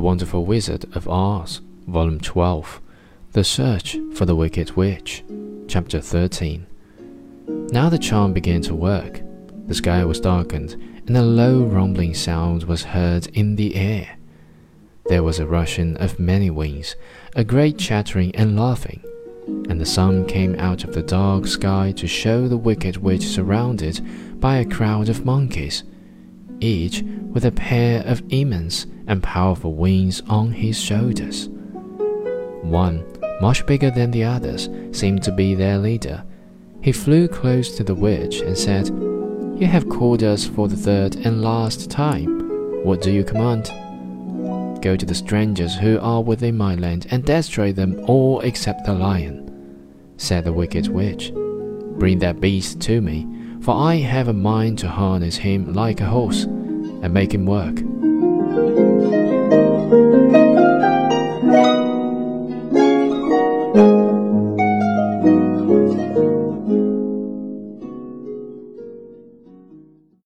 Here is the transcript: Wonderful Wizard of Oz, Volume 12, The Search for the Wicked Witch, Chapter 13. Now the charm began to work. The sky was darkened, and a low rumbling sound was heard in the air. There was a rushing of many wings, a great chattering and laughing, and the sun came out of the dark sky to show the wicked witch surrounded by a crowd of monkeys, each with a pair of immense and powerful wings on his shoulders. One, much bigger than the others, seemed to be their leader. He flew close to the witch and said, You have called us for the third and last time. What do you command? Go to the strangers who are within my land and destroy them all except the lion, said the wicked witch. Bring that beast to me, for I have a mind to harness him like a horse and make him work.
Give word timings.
Wonderful 0.00 0.44
Wizard 0.44 0.86
of 0.96 1.08
Oz, 1.08 1.60
Volume 1.86 2.20
12, 2.20 2.80
The 3.32 3.44
Search 3.44 3.96
for 4.14 4.24
the 4.24 4.34
Wicked 4.34 4.72
Witch, 4.72 5.22
Chapter 5.68 6.00
13. 6.00 6.66
Now 7.72 7.88
the 7.88 7.98
charm 7.98 8.32
began 8.32 8.62
to 8.62 8.74
work. 8.74 9.20
The 9.66 9.74
sky 9.74 10.04
was 10.04 10.20
darkened, 10.20 10.72
and 11.06 11.16
a 11.16 11.22
low 11.22 11.62
rumbling 11.64 12.14
sound 12.14 12.64
was 12.64 12.82
heard 12.82 13.26
in 13.28 13.56
the 13.56 13.74
air. 13.74 14.16
There 15.06 15.22
was 15.22 15.38
a 15.38 15.46
rushing 15.46 15.96
of 15.96 16.18
many 16.18 16.50
wings, 16.50 16.96
a 17.34 17.44
great 17.44 17.78
chattering 17.78 18.34
and 18.34 18.58
laughing, 18.58 19.02
and 19.46 19.80
the 19.80 19.86
sun 19.86 20.26
came 20.26 20.54
out 20.56 20.84
of 20.84 20.94
the 20.94 21.02
dark 21.02 21.46
sky 21.46 21.92
to 21.96 22.06
show 22.06 22.48
the 22.48 22.56
wicked 22.56 22.96
witch 22.98 23.22
surrounded 23.22 24.00
by 24.40 24.56
a 24.56 24.64
crowd 24.64 25.08
of 25.08 25.24
monkeys, 25.24 25.84
each 26.62 27.02
with 27.32 27.44
a 27.44 27.52
pair 27.52 28.02
of 28.06 28.22
immense 28.30 28.86
and 29.06 29.22
powerful 29.22 29.74
wings 29.74 30.22
on 30.28 30.52
his 30.52 30.80
shoulders. 30.80 31.48
One, 32.62 33.04
much 33.40 33.66
bigger 33.66 33.90
than 33.90 34.10
the 34.10 34.24
others, 34.24 34.68
seemed 34.92 35.22
to 35.24 35.32
be 35.32 35.54
their 35.54 35.78
leader. 35.78 36.24
He 36.80 36.92
flew 36.92 37.28
close 37.28 37.76
to 37.76 37.84
the 37.84 37.94
witch 37.94 38.40
and 38.40 38.56
said, 38.56 38.88
You 38.88 39.66
have 39.66 39.88
called 39.88 40.22
us 40.22 40.46
for 40.46 40.68
the 40.68 40.76
third 40.76 41.16
and 41.16 41.42
last 41.42 41.90
time. 41.90 42.84
What 42.84 43.02
do 43.02 43.10
you 43.10 43.24
command? 43.24 43.70
Go 44.82 44.96
to 44.96 45.06
the 45.06 45.14
strangers 45.14 45.76
who 45.76 45.98
are 46.00 46.22
within 46.22 46.56
my 46.56 46.74
land 46.74 47.06
and 47.10 47.24
destroy 47.24 47.72
them 47.72 48.04
all 48.08 48.40
except 48.40 48.84
the 48.84 48.92
lion, 48.92 49.38
said 50.16 50.44
the 50.44 50.52
wicked 50.52 50.88
witch. 50.88 51.32
Bring 51.32 52.18
that 52.18 52.40
beast 52.40 52.80
to 52.82 53.00
me, 53.00 53.26
for 53.62 53.76
I 53.76 53.96
have 53.96 54.26
a 54.26 54.32
mind 54.32 54.80
to 54.80 54.88
harness 54.88 55.36
him 55.36 55.72
like 55.72 56.00
a 56.00 56.06
horse 56.06 56.44
and 56.44 57.14
make 57.14 57.32
him 57.32 57.46
work. 57.46 57.78